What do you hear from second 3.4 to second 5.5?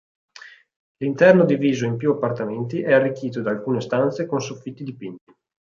da alcune stanze con soffitti dipinti.